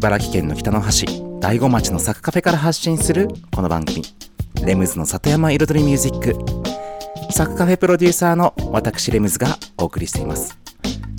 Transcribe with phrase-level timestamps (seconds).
[0.00, 1.04] 茨城県の北の端、
[1.40, 4.02] 大子町のサクカフェから発信するこの番組、
[4.64, 6.34] レムズの里山彩りミュージック。
[7.30, 10.58] サクカフェプロデューサーの私レムズがお送りしています。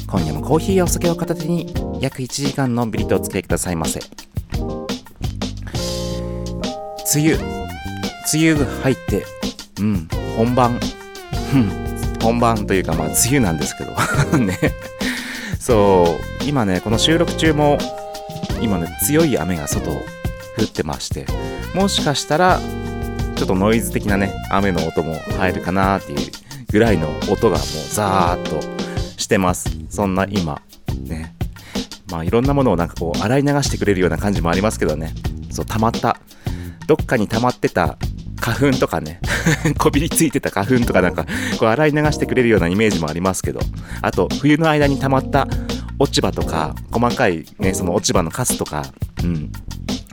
[0.07, 1.71] 今夜もコーヒーやお酒を片手に
[2.01, 3.99] 約1時間のんびりとお付き合いくださいませ。
[7.15, 7.37] 梅雨、
[8.33, 9.23] 梅雨が入って、
[9.79, 10.79] うん、本番、
[11.53, 13.91] うん、本番というかまあ梅雨なんですけど、
[14.43, 14.57] ね。
[15.59, 17.77] そう今ねこの収録中も
[18.61, 19.95] 今ね強い雨が外を
[20.57, 21.25] 降ってまして
[21.73, 22.59] もしかしたら
[23.35, 26.31] ちょっとノイズ的なね雨の音も入るかなっていう
[26.71, 28.61] ぐらいの音がもうザーッと
[29.19, 29.69] してます。
[29.89, 30.61] そんな今
[31.03, 31.35] ね。
[32.09, 35.13] まあいろんなものをなんかこう洗い流してくれるような感じもありますけどね。
[35.51, 36.17] そう溜まった
[36.87, 37.97] どっかに溜まってた
[38.39, 39.19] 花粉とかね
[39.77, 41.25] こびりついてた花粉とかなんか
[41.59, 43.59] こう洗い流してくれるようなイメージもありますけど。
[44.01, 45.47] あと冬の間に溜まった
[46.01, 48.83] 落ち葉とか細かいねその落ち葉のカスとか
[49.23, 49.51] うん。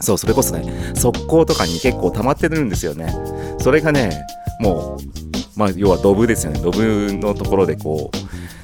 [0.00, 3.12] そうそれこそね側溝とかに結構溜まってるんですよね。
[3.58, 4.24] それがね
[4.60, 6.60] もうまあ要はドブですよね。
[6.60, 8.10] ドブのところでこ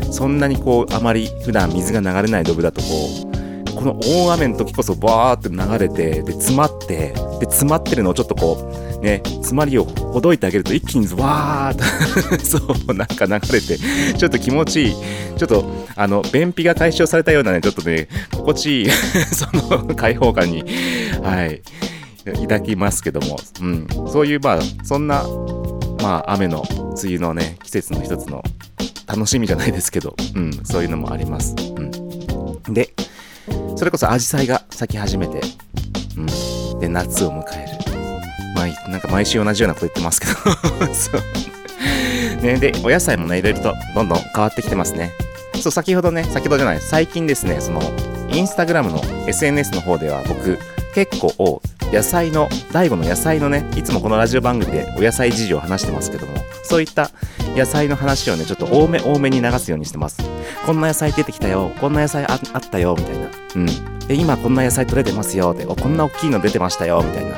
[0.00, 2.86] うそんなにこうあまり普段水が流れないドブだとこ
[3.32, 3.44] う
[3.84, 7.14] この大雨の時こそバーって流れてで詰まってで
[7.44, 12.58] 詰まってるのをちょっとこうね詰まりをほどいてあげると一気にわーっと そ
[12.90, 13.76] うなんか流れて
[14.16, 14.94] ちょっと気持ちいい。
[15.36, 15.64] ちょっと
[15.96, 18.90] あの便秘が解消されたようなねちょっとね心地いい
[19.34, 20.64] その開放感に
[21.22, 21.60] はい
[22.42, 25.24] 抱きますけども、うん、そういうまあそんな
[26.00, 28.44] まあ雨の梅雨のね季節の一つの
[29.08, 31.54] 楽しみじゃないですけど、うん、そういうのもあります。
[31.58, 32.94] うん、で
[33.76, 35.40] それこそアジサイが咲き始めて、
[36.16, 37.74] うん、で夏を迎える。
[38.54, 40.32] まあ、なんか毎週同じようなこと言ってますけど
[40.94, 41.20] そう。
[42.40, 45.12] ね、で、お野菜もね、いろいろとどんどん変わってきてますね。
[45.60, 47.82] そう、先ほどね、先ほどじゃない、最近ですね、その、
[48.30, 50.58] インスタグラムの SNS の方では僕、
[50.94, 51.60] 結構、
[51.92, 57.10] 野菜の、大悟の野菜のね、いつもこのラジオ番組でお野菜事情を話してますけども、そういった
[57.56, 60.22] 野菜の話をね、ちょっと多め多めに流すようにしてます。
[60.64, 62.40] こんな野菜出てきたよ、こんな野菜あっ
[62.70, 63.28] たよ、みたいな。
[63.56, 63.66] うん。
[64.06, 67.36] で、今こんな野菜取れてますよ、で、こんな大きいの出てましたよ、みたいな。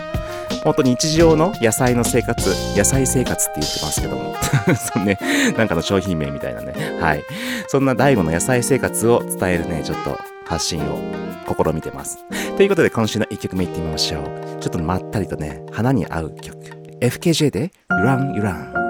[0.63, 4.37] 本当に日常の野菜の生活、野菜生活って言ってますけども。
[4.77, 5.19] そうね、
[5.57, 6.75] なんかの商品名みたいなね。
[7.01, 7.25] はい。
[7.69, 10.99] そんな DAIGO の野菜生活を伝えるね、ちょっと発信を
[11.47, 12.25] 試みてます。
[12.57, 14.25] ということで今週の1曲目いってみましょう。
[14.61, 16.57] ちょっとまったりとね、花に合う曲。
[17.01, 18.86] FKJ で Run You Run。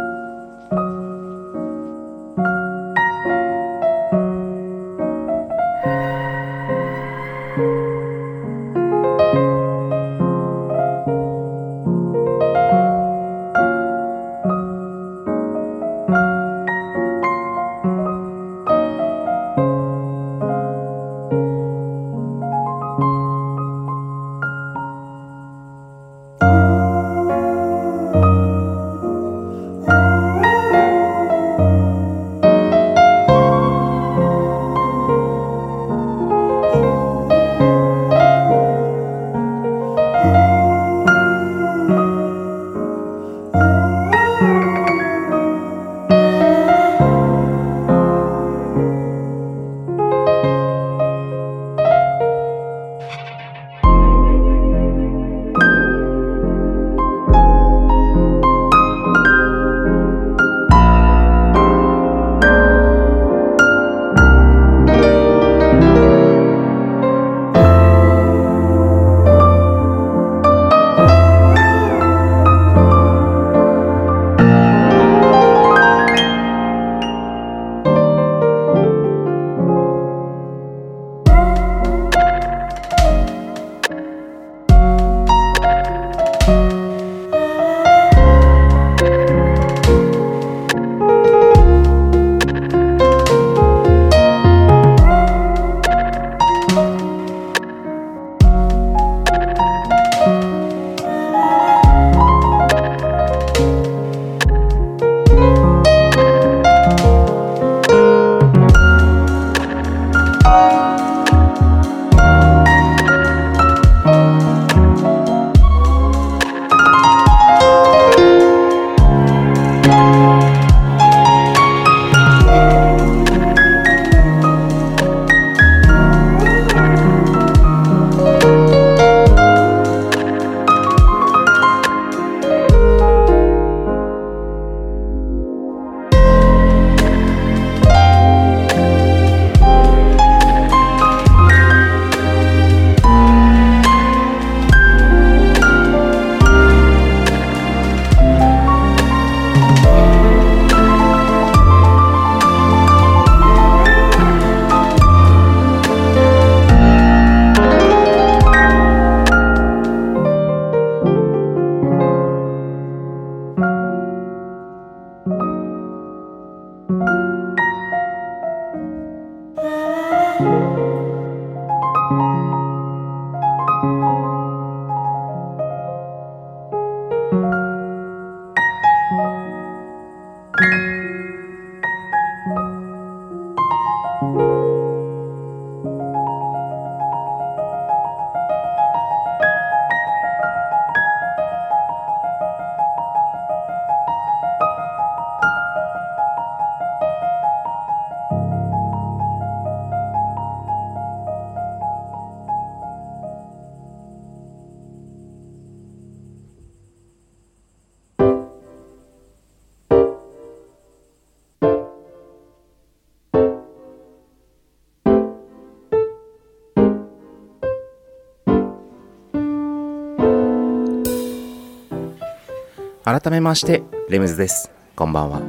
[223.06, 224.68] 改めましてレムズです。
[224.97, 225.41] こんばんは。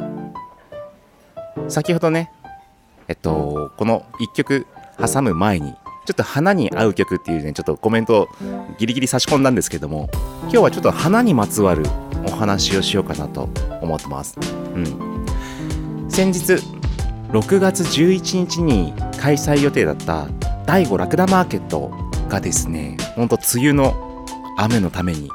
[1.70, 2.32] 先ほどね
[3.08, 4.68] えっとこの1曲
[5.04, 5.78] 挟む前にちょ
[6.12, 8.28] っと花に合う曲っていうねちょっとコメントを
[8.78, 10.08] ギリギリ差し込んだんですけども
[10.42, 11.84] 今日はちょっと花にまつわる
[12.28, 13.50] お話をしようかなと
[13.82, 14.38] 思ってます。
[14.76, 15.26] うん。
[16.12, 16.62] 先日
[17.32, 20.28] 6月11日に開催予定だった
[20.68, 21.90] 第5ラクダマーケット
[22.30, 23.96] がですねほんと梅雨の
[24.60, 25.32] 雨のために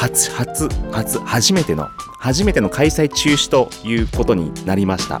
[0.00, 5.20] 初初初初めての初めての開催中止ということになりました。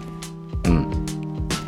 [0.64, 0.88] うん。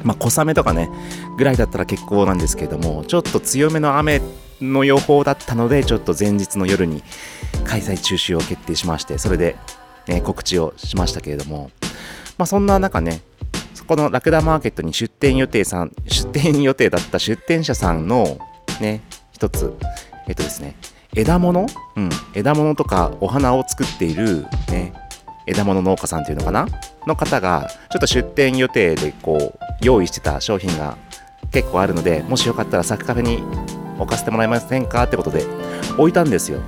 [0.02, 0.88] まあ小雨とかね
[1.36, 4.22] ぐらいだったら結構なんですけれどもちょっと強めの雨
[4.62, 7.02] の予報だったのでちょっと前日の夜に
[7.64, 9.56] 開催中止を決定しましてそれで、
[10.08, 11.70] ね、告知をしましたけれども。
[12.38, 13.20] まあそんな中ね
[13.74, 18.38] そこのラクダマーケットに出店予定さん出店予定だった出店者さんの
[18.80, 19.74] ね一つ
[20.28, 20.76] えっとですね
[21.14, 21.66] 枝物、
[21.96, 24.94] うん、枝物とかお花を作っている、ね、
[25.46, 26.66] 枝物農家さんっていうのかな？
[27.06, 30.96] の方が、ちょっと出店予定でこう、用意してた商品が
[31.50, 33.42] 結構あるので、もしよかったらサクカフェに
[33.98, 35.44] 置かせてもらえませんかってことで
[35.98, 36.60] 置いたんですよ。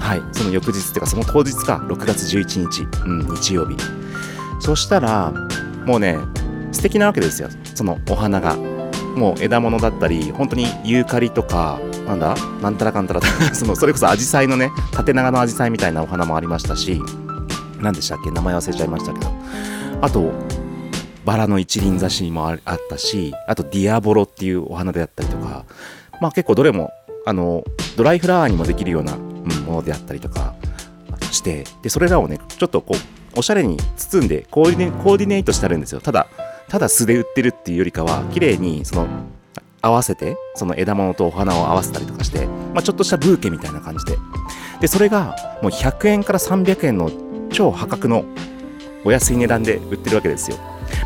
[0.00, 3.76] はい、その翌日っていうか、その当日か、6月11日、うん、日曜日。
[4.60, 5.32] そしたら、
[5.86, 6.18] もうね、
[6.72, 8.56] 素敵なわけですよ、そのお花が。
[9.14, 12.34] もう枝物だったり、本当にユーカリとか、なんだ？
[12.62, 13.20] なんたらかんたら
[13.52, 17.00] そのそれこそアジサイのね縦長のアジサイみたいなお花もありましたし
[17.80, 18.30] 何でしたっけ？
[18.30, 19.32] 名前忘れちゃいましたけど。
[20.00, 20.32] あと
[21.24, 22.58] バラの一輪挿しもあっ
[22.90, 25.64] たしあとディアボロっていうお花であったりとか。
[26.20, 26.92] まあ結構どれも
[27.26, 27.64] あの
[27.96, 29.16] ドライフラワーにもできるような、
[29.66, 30.54] ものであったりとか
[31.32, 36.00] してでそれらをねちょっとこうおしゃれに包んでコーディネコーディネートしてあるんですよ。
[36.00, 36.28] ただ
[36.68, 39.06] ただ素で売ってるっていうよりかは綺麗にその
[39.84, 44.18] 合わせてその枝物とお花を合わせたりとかして、まあ、ちょっとしたブーケみたいな感じで。
[44.80, 47.10] でそれがもう100円から300円の
[47.50, 48.24] 超破格の
[49.04, 50.56] お安い値段で売ってるわけですよ、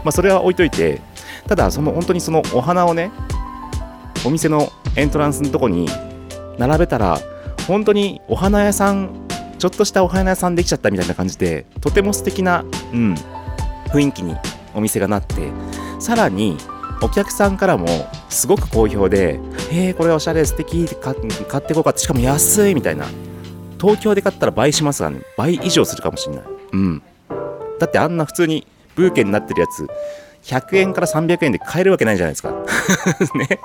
[0.05, 1.01] まあ、それは置いといて
[1.47, 3.11] ただその本当にそのお花をね
[4.27, 5.89] お店のエントランスのとこに
[6.59, 7.19] 並べたら
[7.67, 9.27] 本当にお花屋さん
[9.59, 13.15] ちょっとしたお花屋さんできちゃったみたいな感じでとても素敵な、うん、
[13.93, 14.37] 雰囲気に
[14.75, 15.53] お店がなって
[15.99, 16.57] さらに
[17.01, 17.87] お客さんからも
[18.29, 19.41] すごく好評で
[19.71, 21.27] 「えー、これおしゃれ素敵買って
[21.73, 23.07] いこうか」しかも安いみたいな。
[23.81, 26.43] 東京で買ったら倍しますがね倍以上するかもしんない。
[26.73, 27.03] うん。
[27.79, 29.87] だってあんな普通にブーケになってるやつ
[30.43, 32.53] 100円から300円で買えるわけないじゃないですか。
[33.35, 33.61] ね。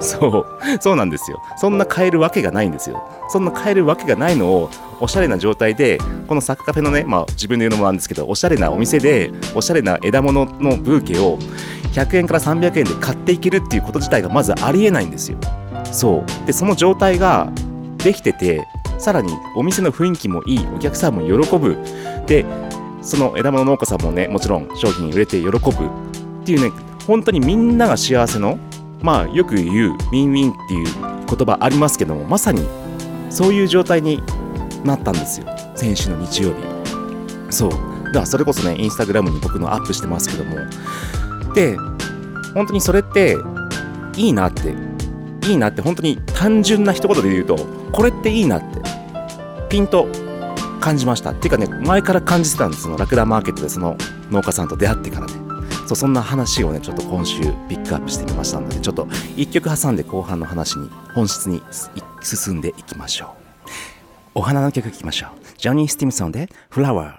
[0.00, 0.46] そう。
[0.80, 1.40] そうなんですよ。
[1.56, 3.02] そんな買えるわけがないんですよ。
[3.28, 4.70] そんな買えるわけがないのを
[5.00, 5.98] おしゃれな状態で
[6.28, 11.38] このサッカフェのねまあ自分で言うのもなんですけどおしゃれなお店でおしゃれな枝物のブーケを
[11.92, 15.38] 100円から300円で買っていけるっていうこと自体がまずありえないんですよ。
[15.92, 16.46] そう。
[16.46, 17.50] でその状態が
[17.98, 18.66] できてて
[18.98, 21.76] さらにお店の雰囲気もいいお客さんも喜ぶ。
[22.26, 22.44] で
[23.02, 25.60] その枝物農家さんもねもちろん商品売れて喜ぶっ
[26.44, 26.70] ていうね
[27.06, 28.58] 本当にみんなが幸せの
[29.02, 30.86] まあよく言うウィンウィンっていう
[31.26, 32.66] 言葉ありますけどもまさに
[33.28, 34.22] そういう状態に
[34.84, 35.46] なったんですよ。
[35.74, 36.56] 先週の日曜日。
[37.50, 37.70] そう。
[37.70, 40.56] だからそれこそねインスタグラムに僕のアップしてますけども
[41.54, 41.76] で
[42.54, 43.36] 本当にそれって
[44.16, 44.74] いいなって
[45.46, 47.56] いいなって本当に単純な一言で言うと
[47.92, 48.80] これっていいなって
[49.68, 50.06] ピンと
[50.80, 51.30] 感じました。
[51.30, 52.82] っていうかね前から感じてたんです。
[52.82, 53.96] そのラクダマーケットでその
[54.30, 55.32] 農家さんと出会ってからね。
[55.86, 59.06] そうそんな話をねちょっと今週ピックアップしてみましたのでちょっと
[59.36, 61.62] 一曲挟んで後半の話に本質に
[62.22, 63.28] 進んでいきましょう。
[64.34, 65.30] お花の曲聴きましょう。
[65.58, 67.18] ジョニー・スティムソンで「フラワー」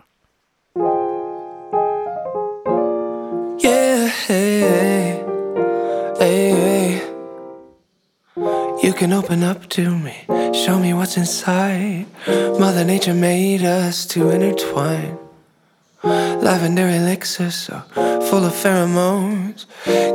[9.03, 10.15] can open up to me,
[10.53, 12.05] show me what's inside.
[12.57, 15.17] Mother Nature made us to intertwine.
[16.01, 17.79] Lavender elixir so
[18.29, 19.65] full of pheromones.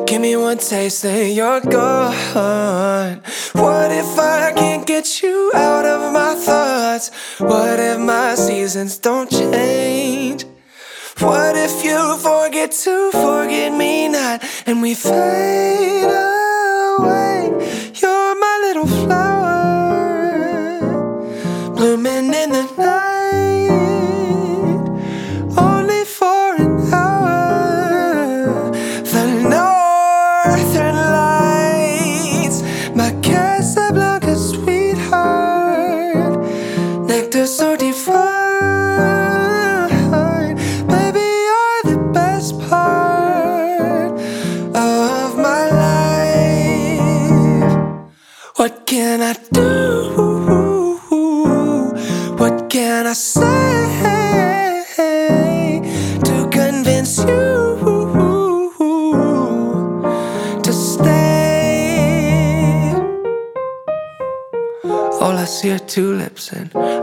[0.07, 3.21] Give me one taste, then you're gone.
[3.53, 7.11] What if I can't get you out of my thoughts?
[7.37, 10.47] What if my seasons don't change?
[11.19, 17.28] What if you forget to forget me not and we fade away?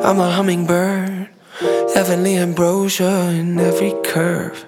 [0.06, 1.30] I'm a hummingbird.
[1.96, 4.64] Heavenly ambrosia in every curve.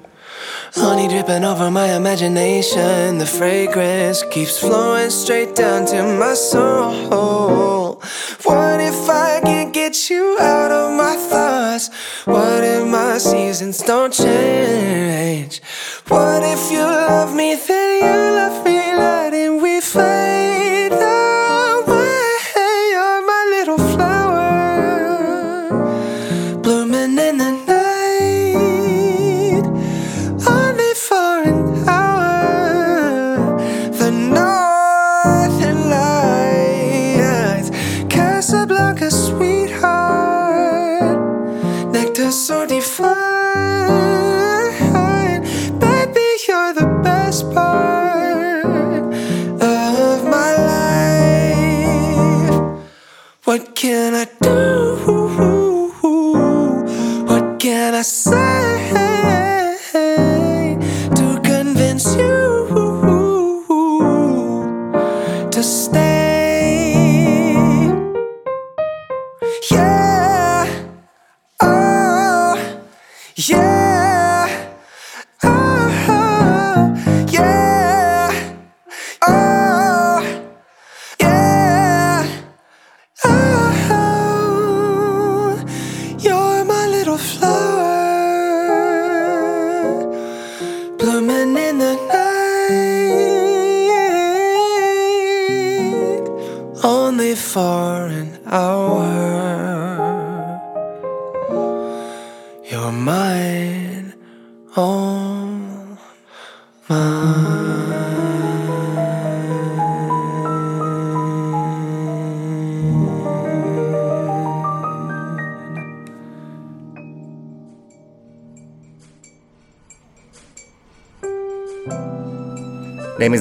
[0.74, 3.20] Honey dripping over my imagination.
[3.20, 8.02] The fragrance keeps flowing straight down to my soul.
[8.46, 11.92] What if I can't get you out of my thoughts?
[12.26, 15.62] What if my seasons don't change?
[16.08, 20.27] What if you love me, then you love me, letting we fade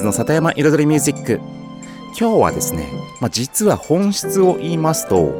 [0.04, 1.40] の里山彩りミュージック。
[2.18, 2.88] 今日はですね、
[3.20, 5.34] まあ、実は本質を言いますと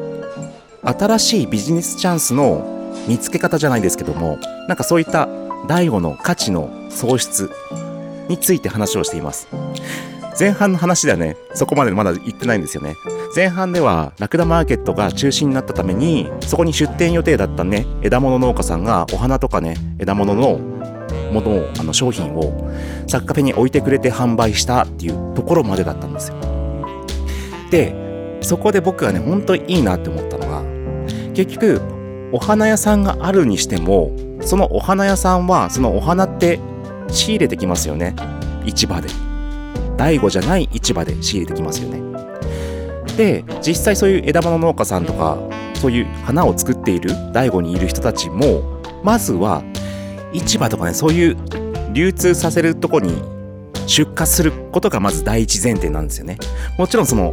[0.83, 5.29] 新しいビジネスチャンスの見つけ方じゃないですけどもなんかそういった
[5.69, 7.51] 第五の価値の創出
[8.29, 9.49] について話をしています。
[10.39, 12.95] 前半の話ではねそこまでまだ言ってないんですよね。
[13.35, 20.61] 前半ではラクダマーケットが中止になったためにそこに出店予定だったね枝物農家さんがお花とかね枝物の
[21.33, 22.71] ものをあの商品を
[23.07, 26.37] サッカフェに置いてくれて販売したっていうところまでだったんですよ。
[27.71, 30.63] でそこで僕がね本当にいいなって思ったのが
[31.35, 31.81] 結局
[32.33, 36.61] お花屋さんがあるにしてもそのお花屋さんはそのお花って
[37.09, 38.15] 仕入れてきますよね。
[38.65, 39.09] 市場で。
[39.97, 42.01] 第五じゃない市場で仕入れてきますよね。
[43.17, 45.39] で実際そういう枝物農家さんとか
[45.75, 49.63] そういう花を作っている第五にいる人たちもまずは
[50.37, 51.37] 市場とかねそういう
[51.93, 53.23] 流通させるとこに
[53.87, 56.39] 出荷することがまず第一前提なんですよね。
[56.77, 57.33] もちろんその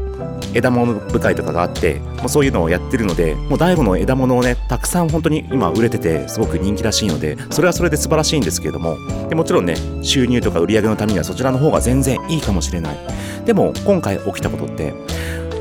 [0.54, 8.98] 枝物部会とかがあってもうそういうのをやってるのでもう第五の枝物をねたくさん本当に今売れててすごく人気らしいのでそれはそれで素晴らしいんですけれども
[9.30, 12.98] でもちろんね収入とか売り上げのためにはそちらの方が全然いいかもしれない。
[13.46, 14.94] でも今回起きたことって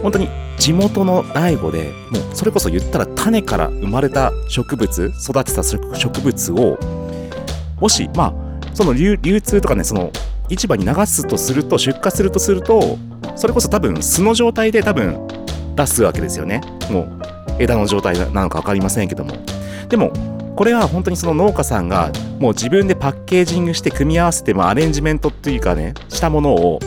[0.03, 6.79] 本当に地元の醍醐でもうそれこそ言ったら種から生まれた植物育てた植物を
[7.83, 8.35] もしまあ
[8.75, 10.12] その流通とかねその
[10.49, 12.97] 市場に流すとすると出荷するとすると
[13.35, 15.27] それこそ多分素の状態で多分
[15.75, 16.61] 出すわけですよね。
[16.91, 17.23] もう
[17.59, 19.33] 枝の状態なのか分かりませんけども。
[19.89, 20.12] でも
[20.55, 26.79] これは本当にその農家さんがもう自分でパッケージングして組み合わせてもアレンジメントっていうかねしたものを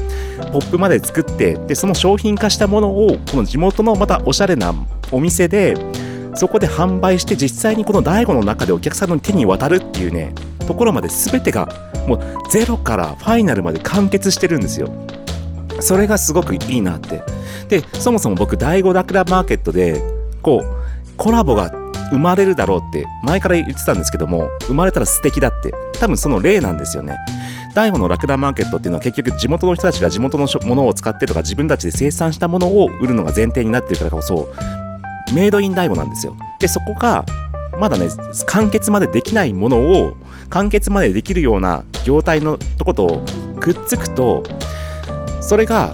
[0.54, 4.74] ポップまで作ってでその商品化したものをこの地元のまたおしゃれな
[5.12, 5.76] お店で
[6.36, 10.34] そこで販売して実際にこの醍醐の中でお客さんの手に渡るっていうね
[10.68, 11.68] ところまで全てが
[12.08, 14.90] もうゼロからファイナルまで完結してるんですよ。
[15.80, 17.22] それがすごくいいなって。
[17.70, 20.02] でそもそも僕第5ダクラマーケットで
[20.42, 21.72] こうコラボが
[22.12, 25.74] 生まれるだろうって前から言ってたんですけども生まれたら素敵だって。
[26.00, 27.18] 多分その例なんですよね。
[27.74, 34.50] 第5のラクダマーケットっていうのは結局地元の人たちが地元のものを使ってとか自分たちで生産したものを売るのが前提になってるからこそ
[35.34, 36.36] メイドイン第5なんですよ。
[36.60, 37.26] でそこが
[37.80, 38.08] まだね
[38.48, 40.16] 完結までできないものを
[40.50, 43.24] 完結までできるような業態のとこと
[43.60, 44.44] くっつくと
[45.42, 45.92] それが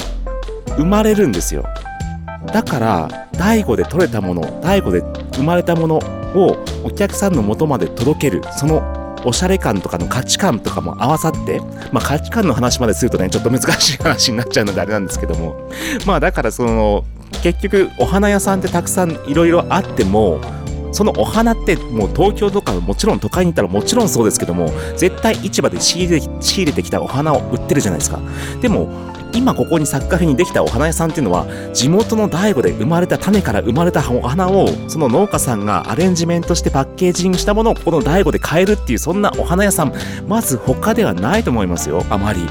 [0.78, 1.66] 生まれるんですよ。
[2.54, 5.02] だから第5で取れたもの第5で
[5.36, 5.96] 生まれたもの
[6.36, 8.82] をお客さんの元まで届けるその
[9.24, 11.60] おしゃれ感とかの価値観とかも合わさって、
[11.92, 15.70] まあ、価値観の話までするとねちょっと難しい話になっちゃうのであれなんですけども。
[16.06, 17.06] まあだからその
[17.42, 20.40] 結局お花屋さんってたくさんいろいろあっても
[20.92, 28.20] そのお花ってもう東京とかもちろん都会に行ったらもちろんそうですけども絶対市場で仕入れ仕入れてきたお花を売ってるじゃないですか。
[28.62, 28.90] でも
[29.34, 39.94] 今ここにサッカフェにできたお花屋さんっていうのは地元の大悟で生まれた種から生まれたお花をその農家さんがアレンジメントしてパッケージングしたものをこの大悟で買えるっていうそんなお花屋さん
[40.28, 42.42] まず他ではないと思いますよあまり。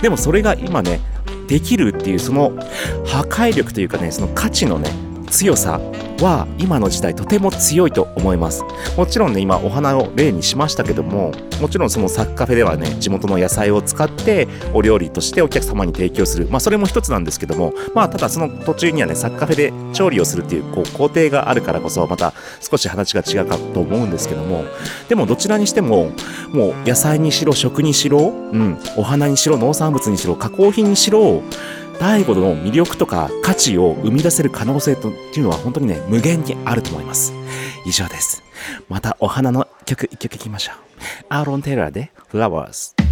[0.00, 1.00] でもそれが今ね
[1.46, 2.50] できるっていうその
[3.04, 5.80] 破壊力というかねその価値のね強さ
[6.20, 8.64] は今の時代とても強いと思います。
[8.96, 16.48] もちろんね今お花を例にしましたけどももちろんそのサッカフェではね地元の野菜を使ってお料理としてお客様に提供する。
[16.50, 24.64] まあそれも一つなんですけどもまあただその途中にはねサッカフェで調理をするっていうこう工程があるからこそまた少し話が違うかと思うんですけども
[25.08, 26.10] でもどちらにしても
[26.52, 31.42] もう野菜にしろ食にしろ、うん、お花にしろ農産物にしろ加工品にしろ
[31.98, 37.32] 第5の魅力とか価値を生み出せる可能性とっていうのは本当にね、無限にあると思います。
[37.84, 38.42] 以上です。
[38.88, 40.76] またお花の曲一曲いきましょう。
[41.28, 43.05] アーロン・テイラーで Flowers。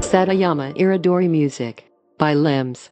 [0.00, 2.90] Satayama Iridori Music by Limbs.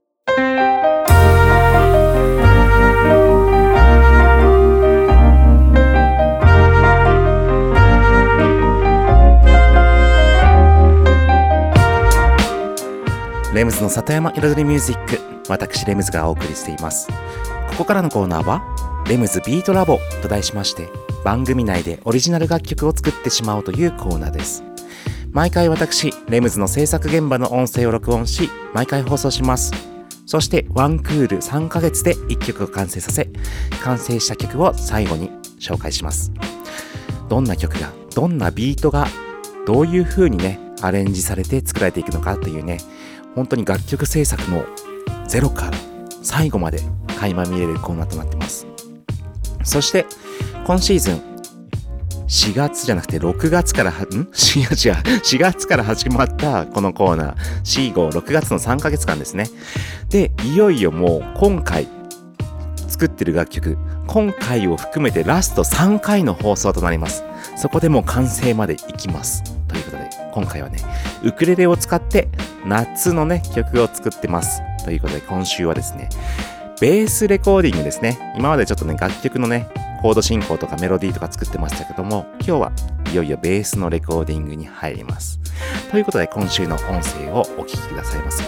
[13.54, 17.06] レムズの里山彩りミュージック私レムズがお送りしています。
[17.68, 18.64] ここからのコーナーは
[19.06, 20.88] 「レムズビートラボ」と題しまして
[21.22, 24.64] 番組内でオリジナル楽曲を作ってしまおうというコーナーです。
[25.30, 29.72] 毎回私レムズの制作現場の音声を録音し毎回放送します。
[30.26, 33.30] そしてワンクール3ヶ月で1曲を完成させ
[33.84, 36.32] 完成した曲を最後に紹介します。
[37.28, 39.06] どんな曲がどんなビートが
[39.64, 42.78] どういう風にねアレンジされて作られていくのかというね
[43.34, 44.64] 本当に楽曲制作の
[45.26, 45.78] ゼロから
[46.22, 46.80] 最後まで
[47.18, 48.66] 垣間見れるコーナーとなってます
[49.62, 50.06] そして
[50.66, 51.34] 今シーズン
[52.26, 53.94] 4月じゃなくて6月から、ん？
[53.94, 59.46] 違う違う、4月から始まったこのコーナー、4、5、6月の3ヶ月間ですね。
[60.08, 61.86] で、いよいよもう今回
[62.88, 67.24] 作ってる楽曲、今回を含めてラスト3回の放送となります。
[67.56, 69.44] そこでもう完成までいきます。
[69.68, 70.80] ということで、今回はね、
[71.22, 72.28] ウクレレを使って
[72.66, 74.60] 夏のね、曲を作ってます。
[74.84, 76.08] ということで今週はですね、
[76.80, 78.34] ベースレコーディングですね。
[78.36, 79.68] 今までちょっとね、楽曲のね、
[80.02, 82.72] コード進行とかメロディーとか作ってましたけども、今日は
[83.12, 85.38] いよいよベースのレコーディングに入ります。
[85.92, 88.42] ということで今週の音声をお聴きくださいませ。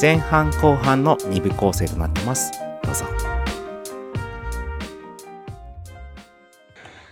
[0.00, 2.52] 前半後半の2部構成となってます。
[2.84, 3.04] どうぞ。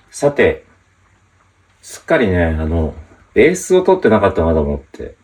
[0.08, 0.64] さて、
[1.82, 2.94] すっかりね、あの、
[3.34, 5.16] ベースを取ってなかったなと思って。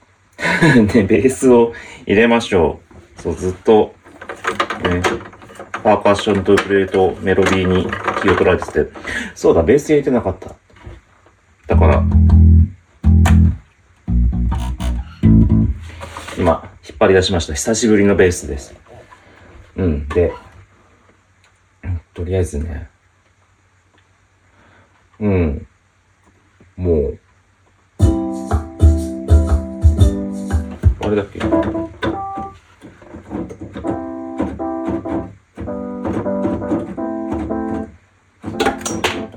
[0.92, 1.72] で、 ベースを
[2.06, 2.80] 入れましょ
[3.18, 3.22] う。
[3.22, 3.94] そう、ずっと、
[4.84, 5.02] ね、
[5.82, 7.84] パーカッションとプレート、メロディーに
[8.22, 8.86] 気を取られてて、
[9.34, 10.54] そうだ、ベース入れてなかった。
[11.66, 12.02] だから、
[16.38, 17.54] 今、引っ張り出しました。
[17.54, 18.74] 久しぶりのベースです。
[19.76, 20.32] うん、で、
[22.14, 22.88] とりあえずね、
[25.18, 25.66] うん、
[26.76, 27.18] もう、
[31.06, 31.46] あれだっけだ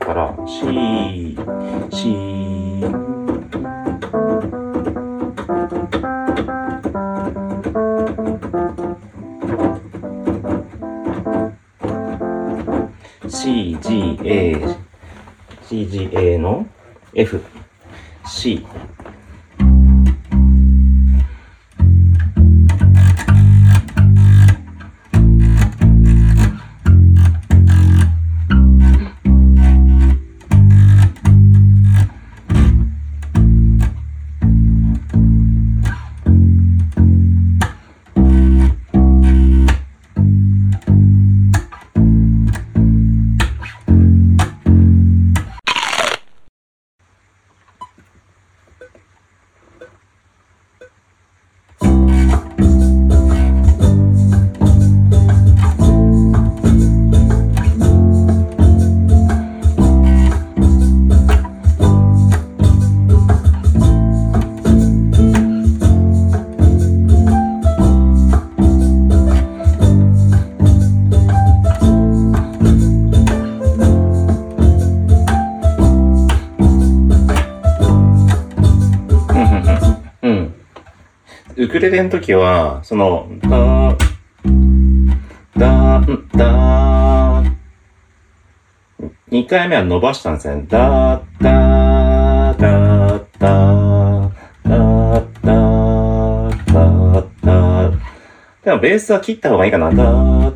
[0.03, 1.38] から C
[1.91, 2.15] C
[15.69, 16.65] CGACGA の
[17.13, 17.43] F
[18.25, 18.65] C
[81.79, 83.95] ウクレレの時は、その、だ、
[85.55, 86.01] だ、
[86.35, 87.43] だ、
[89.31, 90.65] 2回目は伸ばしたんですね。
[90.67, 95.23] だ、だ、だ、だ、だ、だ、
[96.65, 97.91] だ、だ。
[98.61, 99.89] でもベースは切った方がいいかな。
[99.89, 100.51] だ、だ、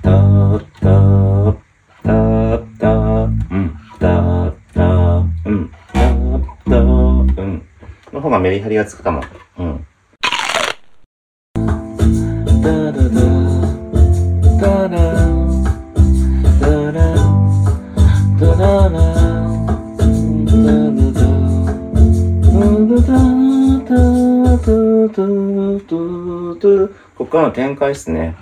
[0.00, 0.18] だ、
[0.80, 0.96] だ、
[2.02, 4.88] だ、だ、うん、だ、だ、
[5.44, 6.06] うん、だ、
[6.64, 7.62] だ、うん。
[8.10, 9.22] の方がメリハリがつくかも。
[27.52, 28.34] 展開ですね。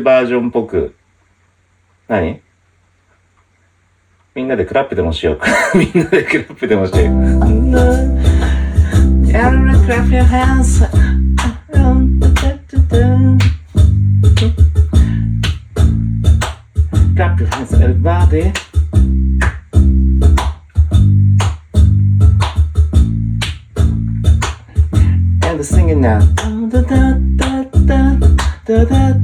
[0.00, 0.94] バージョンっぽく、
[2.08, 2.40] 何？
[4.34, 5.46] みんなでクラップでもしようか。
[5.74, 7.14] みんなでクラップでもしよう。
[28.88, 29.23] か。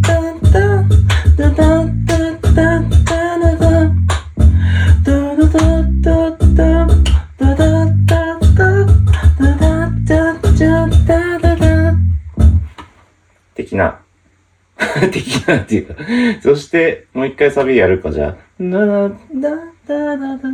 [15.55, 15.95] なんていうか。
[16.41, 18.37] そして、もう一回サビやるか、じゃあ。
[18.59, 20.49] だだだだだ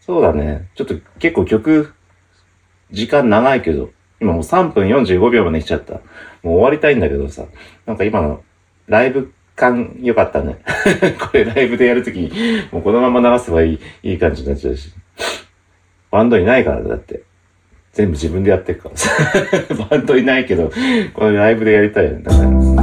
[0.00, 0.68] そうだね。
[0.76, 1.92] ちょっと結構曲、
[2.92, 5.94] 時間長いけど、今もう3分45秒まで来ちゃった。
[5.94, 6.02] もう
[6.48, 7.44] 終わりたいんだけどさ。
[7.86, 8.42] なんか今の
[8.86, 10.58] ライブ感良かったね。
[11.18, 12.30] これライブでやるときに、
[12.70, 14.92] もうこのまま流せばいい、いい感じになっちゃうし。
[16.10, 17.22] バンドいないからだって。
[17.92, 19.10] 全部自分でやってるからさ。
[19.90, 20.70] バンドいないけど、
[21.14, 22.75] これライブでやりたいよね。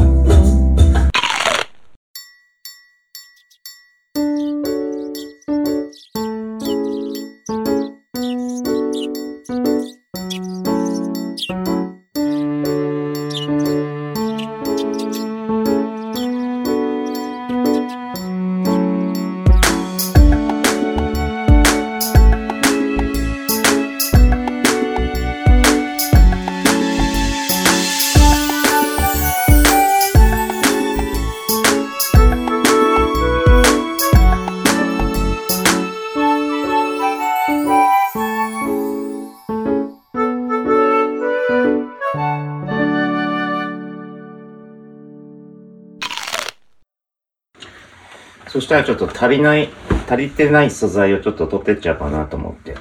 [48.64, 49.70] したらちょっと足りない、
[50.08, 52.76] 足りてない素材をちょっと取ってっちゃうかなと思って。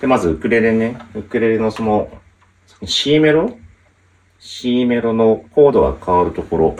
[0.00, 0.98] で、まずウクレレね。
[1.14, 2.08] ウクレレのその、
[2.84, 3.58] C メロ
[4.38, 6.76] ?C メロのコードが変わるところ。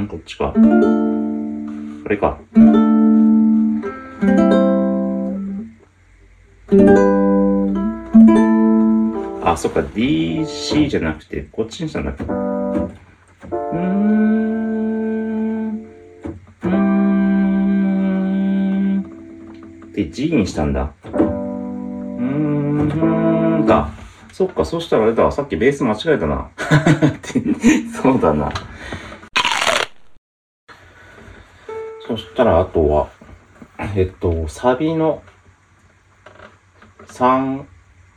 [0.00, 0.54] んこっちか。
[0.54, 2.38] これか。
[9.44, 12.47] あ、そっか、DC じゃなくて、こっちにしたんだっけ？
[20.10, 20.92] G にしたんだ。
[21.04, 22.24] うー
[23.62, 23.90] ん、か。
[24.32, 25.30] そっか、そしたらあれだ。
[25.32, 26.50] さっきベース間違えたな。
[28.02, 28.50] そうだな。
[32.06, 33.08] そしたら、あとは、
[33.94, 35.22] えっと、サビの
[37.08, 37.64] 3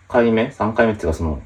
[0.08, 1.42] 回目 ?3 回目っていうか、その、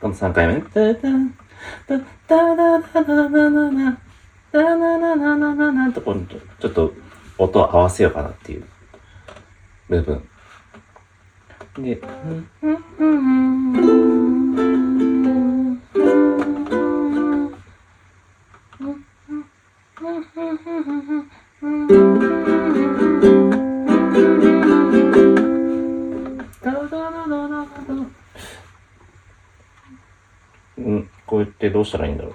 [0.00, 0.62] この3回目ね。
[5.92, 6.14] とこ
[6.60, 6.92] ちょっと
[7.38, 8.64] 音を合わせようかなっていう
[9.88, 10.22] 部分。
[11.76, 12.00] で、
[12.62, 12.66] う
[22.86, 22.89] ん
[31.80, 32.34] どうしたらいいんだろう。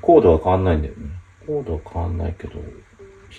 [0.00, 1.00] コードは変わんないんだよね。
[1.46, 2.62] コードは変わんないけど、弾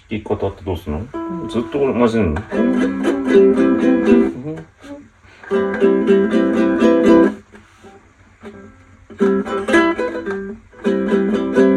[0.07, 1.07] き方ってどうするの？
[1.49, 2.29] ずっと同じなの？
[2.29, 2.59] う
[11.65, 11.68] ん。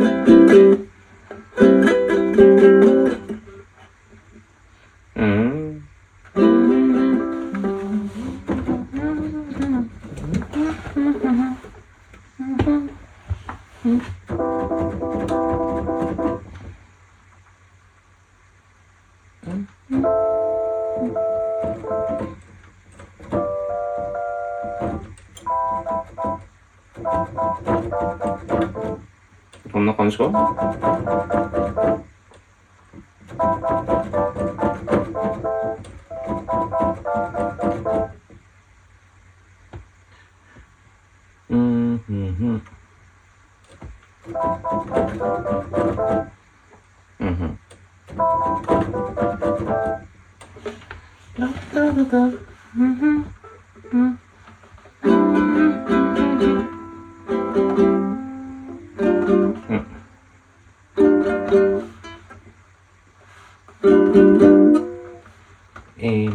[30.31, 30.92] こ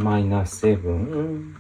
[0.08, 1.54] マイナスセブン。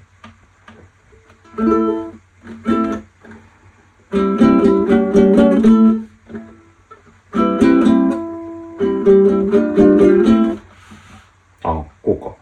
[11.61, 12.23] あ、こうか。
[12.23, 12.37] こ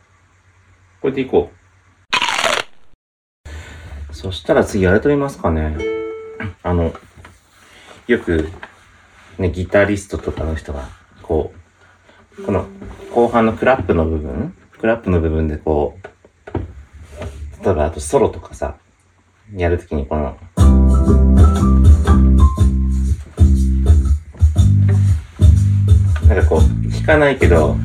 [1.06, 1.56] れでいこう。
[4.14, 5.76] そしたら次あれと言いますかね。
[6.62, 6.94] あの、
[8.06, 8.52] よく、
[9.40, 10.88] ね、ギタリストとかの人が、
[11.24, 11.52] こ
[12.38, 12.68] う、この
[13.12, 16.02] 後半のクラップの部分、クラップの部分でこう、
[17.86, 18.78] あとソロとかさ、
[19.56, 20.36] やるときにこの、
[26.28, 27.78] なんかこう、弾かないけど、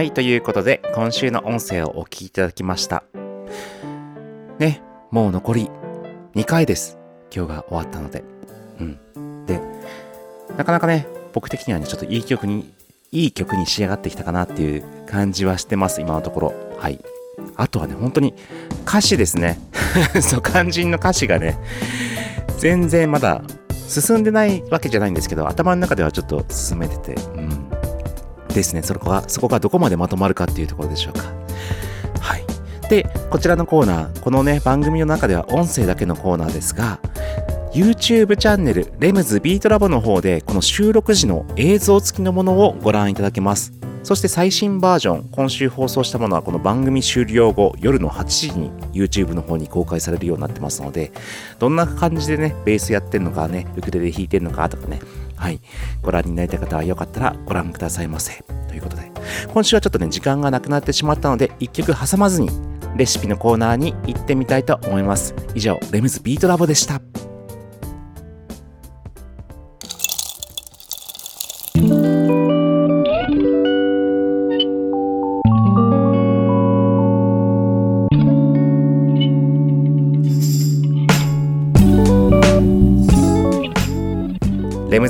[0.00, 3.04] はい、ということで、今週の音声をお聞きいただきました。
[4.58, 4.80] ね、
[5.10, 5.70] もう残り
[6.34, 6.96] 2回です。
[7.30, 8.24] 今日が終わったので。
[8.80, 9.44] うん。
[9.44, 9.60] で、
[10.56, 12.72] なかなかね、僕的にはね、ちょっといい曲に、
[13.12, 16.54] いい曲に仕上がってきたかなっていう感じはしてます、今のところ。
[16.78, 16.98] はい。
[17.56, 18.32] あとはね、本当に
[18.86, 19.60] 歌詞ですね。
[20.22, 21.58] そう、肝心の歌詞がね、
[22.56, 23.42] 全然まだ
[23.86, 27.69] 進んでないわけじゃないんですけど、頭の中ではちょっと進めてて、うん。
[28.50, 28.82] ですね。
[28.82, 31.24] そこが、そこがどこまでまとまるかっていうところでしょうか。
[32.20, 32.44] はい。
[32.88, 36.98] で、こちらのコーナー、このね、番組の中では音声だけのコーナーですが、
[37.72, 43.72] YouTube チャンネル、レムズビートラボの方で、この収録時の映像付きのものをご覧いただけます。
[44.02, 51.12] そして最新バージョン、今週放送したものはこの番組終了後、夜の8時に YouTube の方に公開されるようになってますので、
[51.58, 55.00] どんな感じでね、ベースやってんのかね、ウクレレ弾いてんのかとかね、
[55.40, 55.60] はい、
[56.02, 58.44] ご覧になりたい方はよかったらご覧くださいませ。
[58.68, 59.10] ということで、
[59.48, 62.50] 今週はちょっとね、時間がなくなってしまったので、一曲挟まずに、
[62.94, 65.34] レシピのコーナーに行ってみたいと思います。
[65.54, 67.00] 以上、レムズビートラボでした。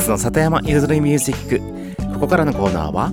[0.01, 2.15] ズの里山彩りミュージック。
[2.15, 3.13] ここからのコーナーは、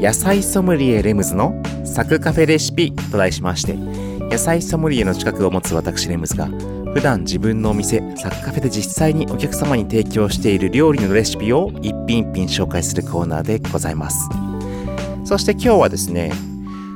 [0.00, 6.46] 野菜ソムリエレムズのサクカフェレシピと題しまして、野菜ソムリエの資格を持つ私レムズが、
[6.94, 14.28] 普段自分のお店、サクカフェで実際にお客様に提供している料理のレシピを一品一品紹介するコーナーでございます。
[15.24, 16.32] そして今日はですね、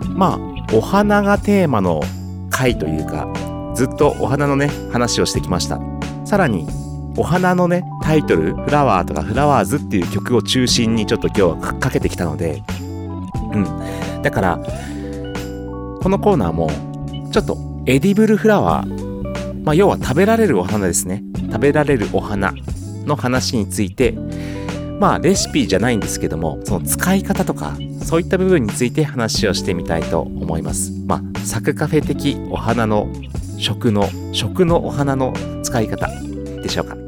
[0.09, 2.03] まあ、お花がテーマの
[2.51, 3.29] 回というか、
[3.75, 5.81] ずっとお花のね、話をしてきました。
[6.25, 6.67] さらに、
[7.17, 12.63] お花のね、タイトル、フラワーとかフラワーズっていう曲を中心にちょっと今日はかけてきたので、
[13.53, 14.23] うん。
[14.23, 14.59] だから、
[16.03, 16.71] このコーナーも、
[17.33, 17.57] ちょっと
[17.87, 21.23] エディブルフラワー、まあ要は食べられるお花ですね。
[21.51, 22.53] 食べられるお花
[23.07, 24.13] の話について、
[25.01, 30.93] まあレシピじゃないんですけども、その使い方とか、そういった部分について話をしてみたいと思います。
[31.07, 33.09] まあ、サクカフェ的お花の
[33.59, 36.09] 食の、食のお花の使い方
[36.63, 37.06] でしょうか。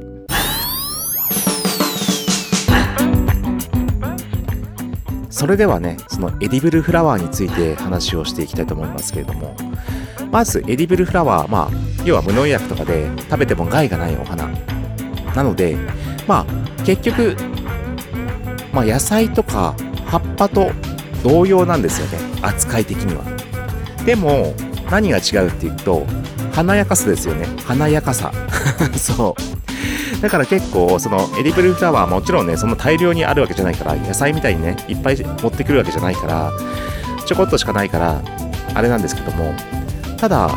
[5.39, 9.55] それではね、そのエディブルフラワーについて話をしていきたいと思いますけれども、
[10.33, 14.49] まずエディブルフラワー、まあ、要は無農薬とかで食べても害がないお花。
[15.37, 15.77] なので、
[16.27, 17.37] まあ、結局、
[18.73, 19.77] まあ、野菜とか
[20.07, 20.73] 葉っぱと
[21.23, 23.23] 同様なんですよね、扱い的には。
[24.05, 24.57] でも、
[24.91, 26.05] 何が違うっていうと、
[26.53, 27.47] 華やかさですよね。
[27.65, 28.33] 華やかさ。
[28.99, 29.58] そう。
[30.21, 36.53] だから結構そのエディブルフラワーもちろんねその大量にあるわけじゃないから野菜みたいにねいっぱい持ってくるわけじゃないから
[37.25, 38.23] ちょこっとしかないから
[38.75, 39.55] あれなんですけども
[40.17, 40.51] ただ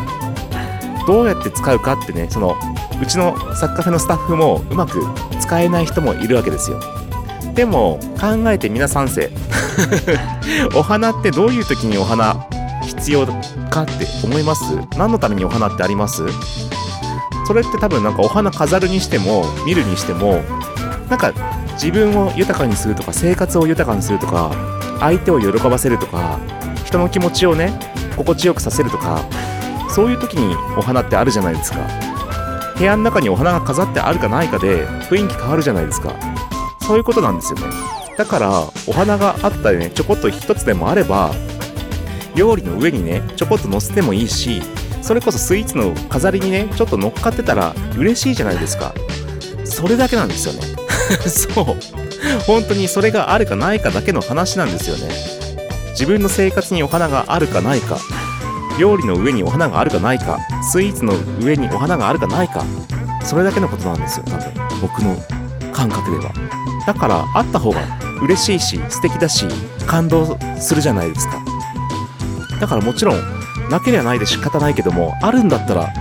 [1.05, 2.55] どうやって使うかってねその
[3.01, 5.01] うちのサクカフェのスタッフもうまく
[5.39, 6.79] 使えない人もいるわけですよ。
[7.55, 9.29] でも考えて皆さんせ
[10.75, 12.45] お花ってどういう時にお花
[12.85, 13.25] 必要
[13.69, 14.63] かって思います？
[14.97, 16.23] 何のためにお花ってあります？
[17.45, 20.41] それって多分なんかお花飾るにしても見るにしても
[21.09, 21.33] なんか
[21.73, 24.51] 自分を豊かにするとか生活を豊かにするとか
[24.99, 26.39] 相手を喜ばせるとか
[26.85, 27.73] 人の気持ちをね
[28.15, 29.23] 心地よくさせるとか
[29.89, 31.79] そういう時にお花ってあるじゃないですか。
[32.77, 36.15] 部屋の中にお花が飾ってあるかないかで雰囲気変わるじゃないですか。
[36.81, 37.65] そういうことなんですよね。
[38.17, 38.49] だから
[38.87, 41.31] お花があったりねちょこっと一つでもあれば
[42.35, 44.61] 料理の上にねちょこっと乗せてもいいし
[45.01, 48.93] それこそスイーツの飾りにねちょっと乗っかってたら嬉しいじゃないですか。
[49.65, 50.61] それだけなんですよね。
[51.27, 51.65] そう。
[52.45, 55.09] 本当にそれがあるかないかだけの話なんですよね。
[55.91, 57.97] 自分の生活にお花があるかないか。
[58.79, 60.39] 料理の上にお花があるかないか。
[60.71, 62.63] スイーツの上にお花があるかないか。
[63.23, 64.53] それだけのことなんですよ多分。
[64.81, 65.15] 僕の
[65.73, 66.31] 感覚では。
[66.85, 67.81] だからあった方が
[68.21, 69.45] 嬉しいし素敵だし
[69.85, 71.43] 感動するじゃないですか。
[72.59, 73.40] だからもちろん
[73.71, 75.93] なければないで仕方ないけどもあるんだったら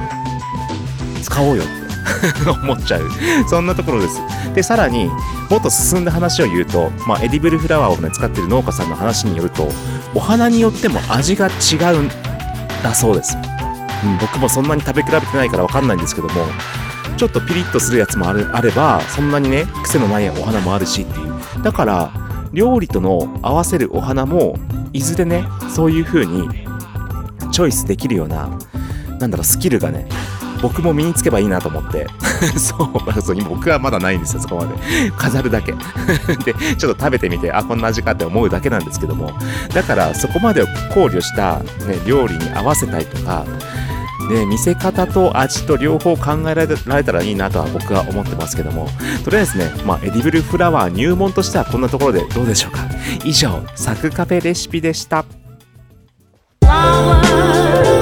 [1.23, 1.63] 使おうよ。
[1.63, 1.67] っ
[2.45, 3.09] て思っちゃう。
[3.49, 4.21] そんなところです。
[4.55, 5.11] でさらに
[5.49, 9.69] もっと進んだ話を言うと、まあ、エディブルフラワーをね使ってる農家さんの話によると
[10.15, 12.11] お花によっても味が違うん
[12.83, 13.37] だそうです、
[14.05, 16.35] うん、僕もそんなに食べ比べてないから分かんないんですけども
[17.17, 21.63] ちょっとピリッとするやつもあるあればそんなにね癖のないお花もあるしっていう。
[21.63, 22.11] だから
[22.53, 24.57] 料理との合わせるお花も
[24.93, 26.49] いずれねそういう風に
[27.61, 28.49] チョイスできるような
[29.19, 30.07] なんだろうスキルがね
[30.63, 32.07] 僕も身につけばいいなと思って。
[32.59, 35.11] そうそう僕はまだないんですよそこまで。
[35.17, 35.73] 飾るだけ。
[36.45, 39.33] でちょっと食べてみてあこんな味かって思うだけなんですけども。
[39.75, 43.45] だからそこまでを考慮した、ね、料理に合わせたりとか
[44.31, 48.89] ね、見せ方と味と両方考えられたらいいなとは僕は思ってますけども。
[49.25, 52.87] とりあえずね、まあ、エディブルフラワー入門としてはこんなところでどうでしょうか。
[53.25, 55.40] 以上サクカフェレシピでした。
[56.71, 58.00] flowers.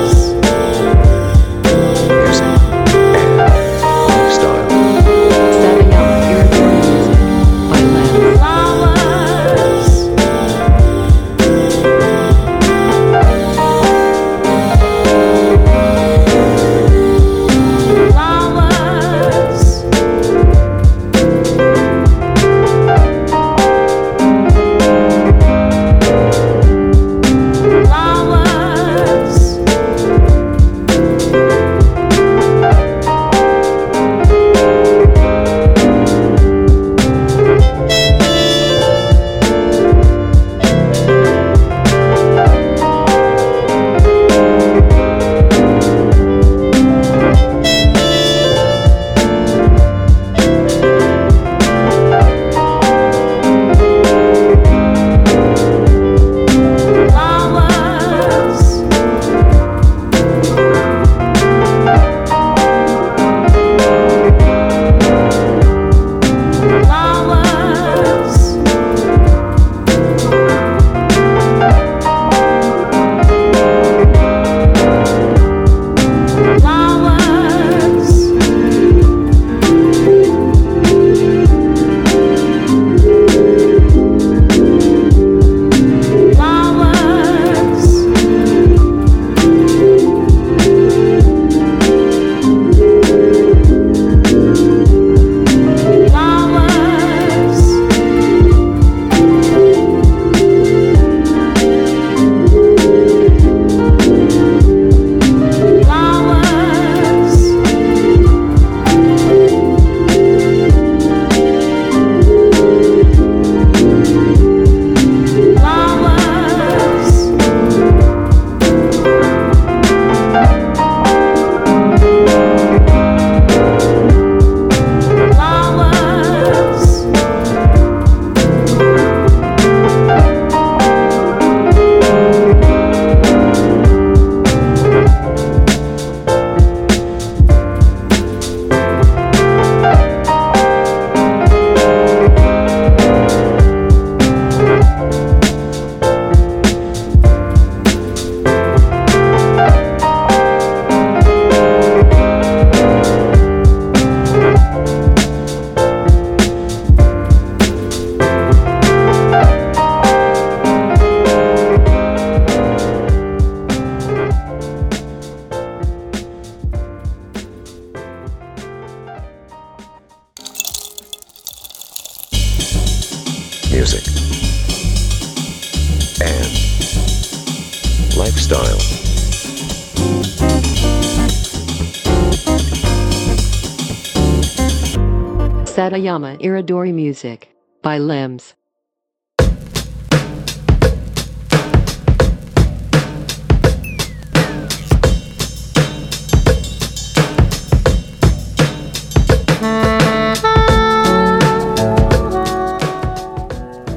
[186.09, 187.49] Yama Iridori Music
[187.83, 188.55] by Limbs.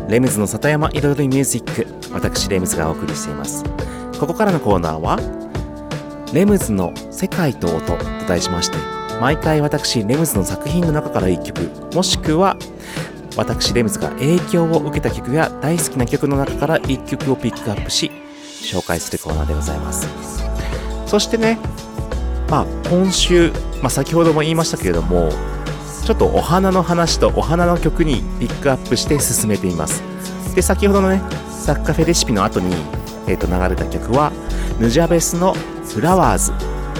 [0.09, 3.63] レムズの里山彩りミュージック私レムズがお送りしています
[4.19, 5.17] ここからのコーナーは
[6.33, 7.97] レムズの世界と音と
[8.27, 12.57] 題しまして毎回私レムズの作品の中から1曲もしくは
[13.37, 18.09] 私レムズが影響を受けた曲や大好きな曲の中から1曲をピックアップし
[18.63, 20.07] 紹介するコーナーでございます。
[21.05, 21.59] そしてね
[22.49, 23.51] まあ今週、
[23.83, 25.29] まあ、先ほども言いましたけれども
[26.03, 30.01] ちょっとお花の話とお花の曲にピックアップして進めています。
[30.55, 32.73] で先ほどのねサッカフェレシピの後に、
[33.27, 34.31] えー、と流れた曲は
[34.79, 35.53] ヌジャベスの
[35.93, 36.51] 「フラワーズ」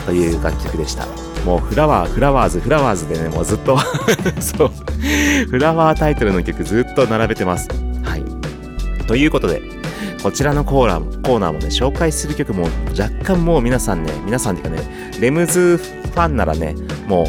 [0.06, 1.31] という楽曲でした。
[1.46, 3.78] もうフラワーフラワーズフラワーズでねもうずっと
[4.40, 4.72] そう。
[5.50, 7.68] フラワータイトルの曲ずっと並べてます。
[8.04, 8.24] はい。
[9.08, 9.62] ということで
[10.22, 12.68] こちらのコーナーコーナーもね紹介する曲も
[12.98, 16.76] 若干もう皆さんね皆さんっていうかねレムズファンならね
[17.08, 17.24] も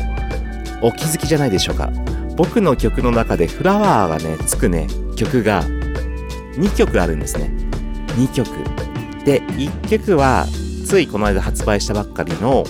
[0.83, 1.91] うお気づきじゃないでしょうか。
[2.37, 5.63] 僕の曲の中でフラワーがねつくね曲が
[6.57, 7.51] 2曲あるんですね。
[8.17, 8.49] 2曲。
[9.25, 10.47] で1曲は
[10.87, 12.65] ついこの間発売したばっかりの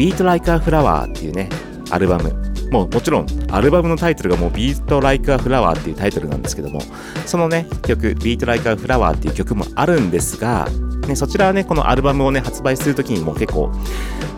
[0.00, 1.50] Beat Like a Flower っていうね
[1.90, 2.32] アルバム
[2.70, 6.80] もうもちろんアルバムのタイトルがもう Beat Like a Flower っていうタイトルなんですけども
[7.26, 10.66] そのね曲 Beat Like a Flower っていう曲もあるんですが、
[11.06, 13.70] ね、そちらはねこのアルバムをね発売するときにも結構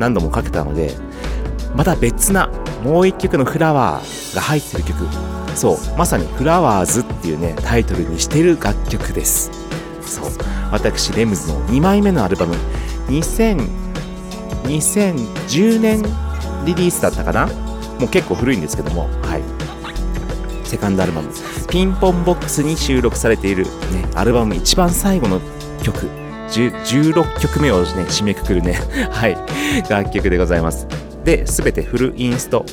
[0.00, 0.96] 何度もかけたので
[1.76, 2.48] また別な
[2.82, 5.06] もう一曲のフラワーが入ってる曲。
[5.54, 9.52] そうまさにフラワーズっていうねタイトルにしてる楽曲です。
[10.00, 10.24] そう。
[10.72, 12.56] 私レムズの2枚目のアルバム
[13.06, 13.81] 2000
[14.64, 16.02] 2010年
[16.64, 17.46] リリースだったかな？
[17.98, 19.08] もう結構古いんですけども。
[19.22, 19.42] はい。
[20.66, 21.28] セカンドアルバム。
[21.68, 23.70] ピンポンボックスに収録されている、ね、
[24.14, 25.40] アルバム一番最後の
[25.82, 26.08] 曲。
[26.48, 28.78] 16曲目をね締めくくるね。
[29.10, 29.36] はい。
[29.88, 30.86] 楽曲でございます。
[31.24, 32.66] で、すべてフルインスト、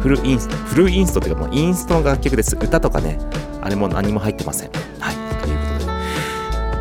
[0.00, 2.56] フルインスト、フルインストというかもうインストの楽曲です。
[2.56, 3.18] 歌とかね、
[3.60, 4.70] あれも何も入ってません。
[4.98, 5.29] はい。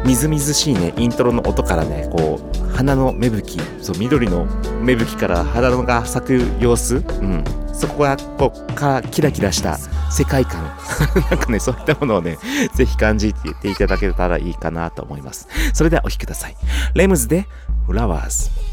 [0.10, 4.48] みずみずしいね、イントロの音からね、こう、花の芽吹き、そう、緑の
[4.82, 7.44] 芽吹きから花が咲く様子、うん。
[7.72, 9.78] そこが、こう、かキラキラした
[10.10, 10.64] 世界観。
[11.30, 12.40] なんかね、そういったものをね、
[12.74, 15.48] ぜひ感じていただけたらいいかなと思います。
[15.74, 16.56] それではお聴きください。
[16.96, 17.46] レムズで、
[17.86, 18.69] フラワーズ。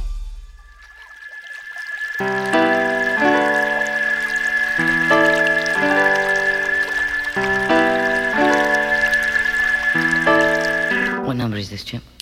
[11.76, 12.15] This, Chip?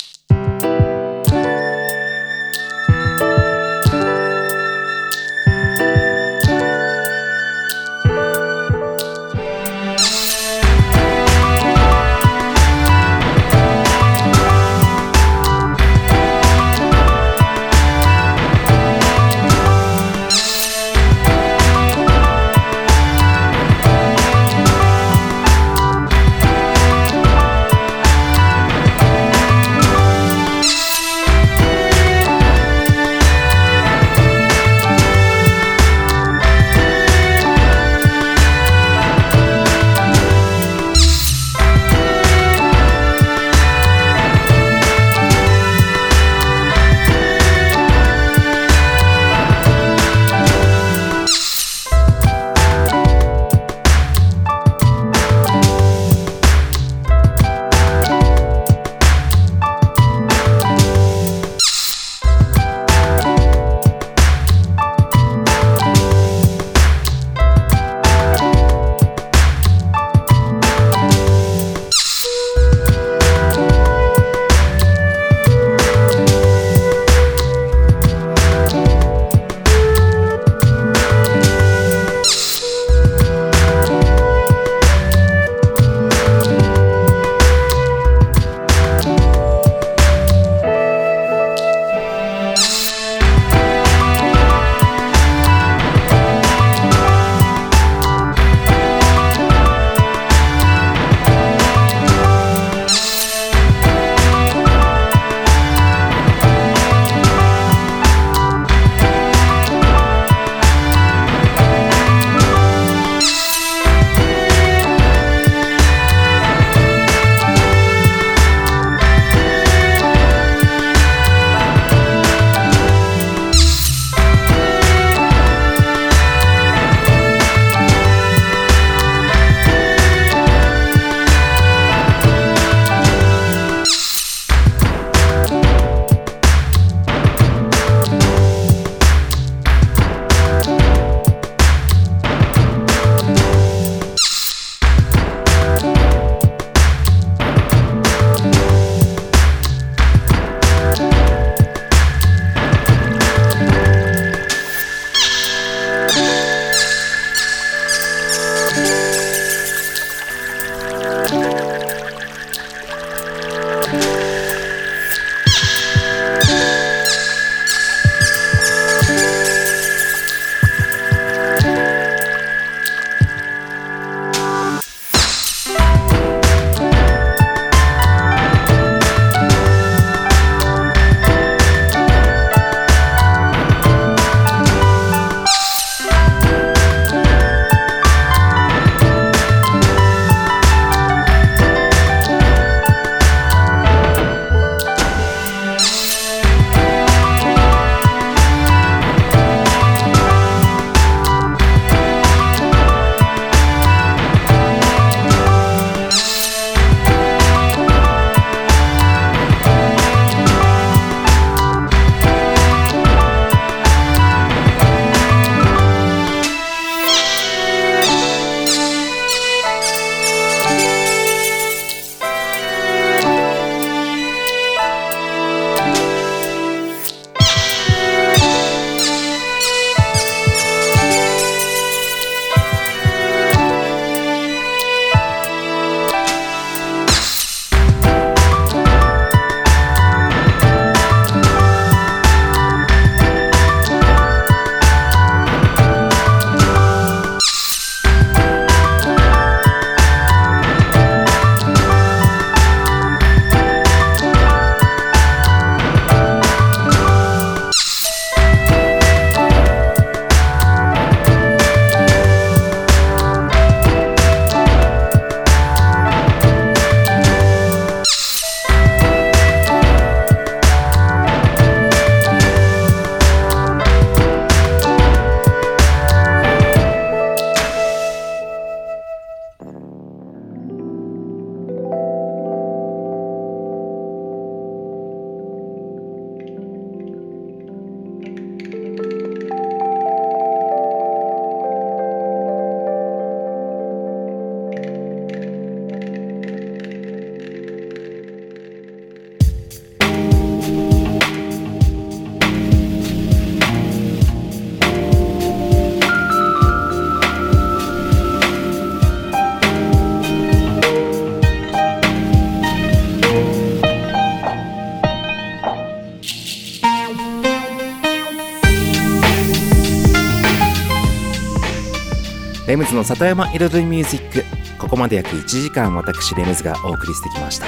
[322.75, 324.45] レムズの里山彩りミュージック
[324.81, 327.66] ここまで約1時間私レムズがお送りしてきました。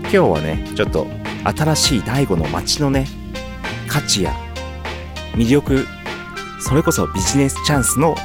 [0.00, 1.06] 今日はねちょっと
[1.44, 3.06] 新しい第5の街のね
[3.86, 4.34] 価値や
[5.34, 5.86] 魅力
[6.58, 8.16] それこそビジネスチャンスの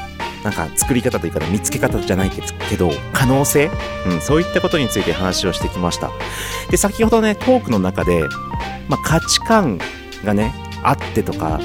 [0.44, 3.70] なんか作り方というか見つけ方じゃないけど可能性、
[4.08, 6.10] うん、そういったことについて話をしてきました。
[6.72, 8.24] で先ほどねトークの中で、
[8.88, 9.80] まあ、価値観
[10.26, 10.52] がね
[10.82, 11.60] あってとか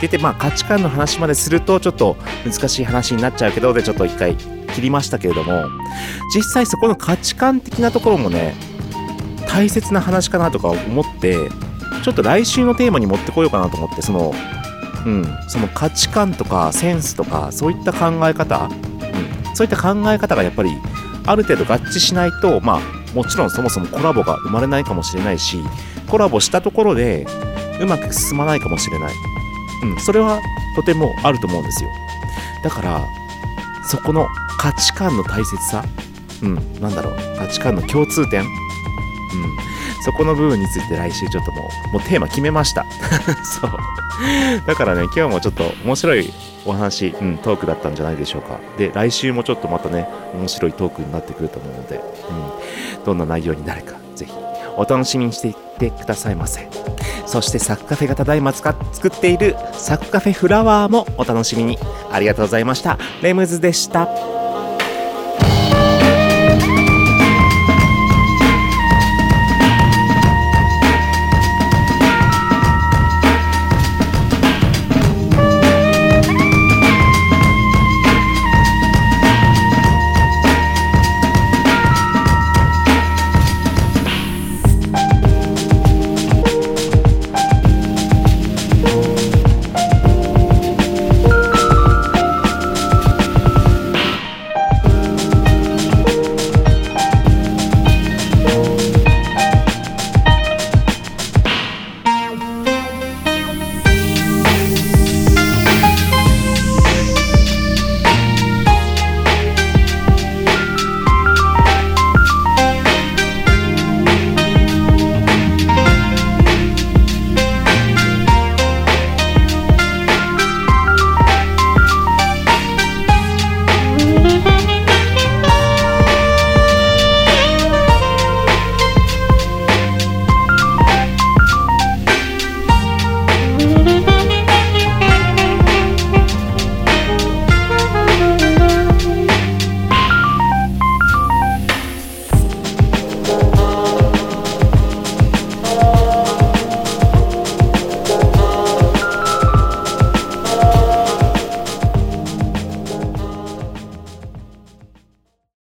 [0.00, 5.64] 出てまあ価値観の話までするとちょっと難しい話になっちゃうけどでちょっと一回切りましたけれども
[6.34, 8.54] 実際そこの価値観的なところもね
[9.48, 11.36] 大切な話かなとか思って
[12.04, 14.32] ちょっと来週のテーマに持ってこようかなと思ってその
[15.06, 20.70] うん、その価値観とかセンスとかそういった考え方、うん、そういった考え方がやっぱり
[21.26, 25.58] ある程度合致しないとまあもちろんそもそもコラボが生まれないかもしれないし
[26.08, 27.26] コラボしたところで
[27.80, 29.14] うまく進まないかもしれない、
[29.82, 30.40] うん、それは
[30.74, 31.90] とてもあると思うんですよ。
[32.62, 33.06] だから
[33.88, 35.84] そこの価値観の大切さ
[36.42, 36.54] うん。
[36.80, 37.16] なんだろう。
[37.38, 38.42] 価値観の共通点。
[38.42, 38.48] うん。
[40.04, 42.84] そこの部分について来週ちょっともうもうテーマ決めました。
[43.44, 43.70] そう。
[44.66, 46.32] だからね、今日もちょっと面白い
[46.64, 48.58] お話、うん、トークだったんじゃないでしょうか。
[48.78, 51.96] で、来週もちょっとまたね、面白いトークになってくると思うので、
[52.96, 54.32] うん、どんな内容になるか、ぜひ、
[54.76, 56.68] お楽しみにしていってくださいませ。
[57.26, 58.72] そして、サクカフェがただいま作
[59.08, 61.78] っているサッカフェフラワーもお楽しみに。
[62.10, 62.98] ありがとうございました。
[63.22, 64.35] レムズでした。